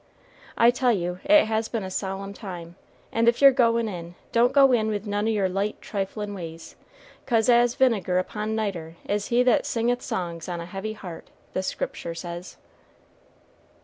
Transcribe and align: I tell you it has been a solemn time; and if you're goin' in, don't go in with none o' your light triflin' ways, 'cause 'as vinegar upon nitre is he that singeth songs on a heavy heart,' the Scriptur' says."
I 0.57 0.71
tell 0.71 0.91
you 0.93 1.19
it 1.25 1.45
has 1.45 1.67
been 1.67 1.83
a 1.83 1.91
solemn 1.91 2.33
time; 2.33 2.75
and 3.11 3.27
if 3.29 3.39
you're 3.39 3.51
goin' 3.51 3.87
in, 3.87 4.15
don't 4.31 4.51
go 4.51 4.71
in 4.71 4.87
with 4.87 5.05
none 5.05 5.27
o' 5.27 5.29
your 5.29 5.47
light 5.47 5.79
triflin' 5.79 6.33
ways, 6.33 6.75
'cause 7.27 7.47
'as 7.49 7.75
vinegar 7.75 8.17
upon 8.17 8.55
nitre 8.55 8.95
is 9.05 9.27
he 9.27 9.43
that 9.43 9.67
singeth 9.67 10.01
songs 10.01 10.49
on 10.49 10.59
a 10.59 10.65
heavy 10.65 10.93
heart,' 10.93 11.29
the 11.53 11.61
Scriptur' 11.61 12.17
says." 12.17 12.57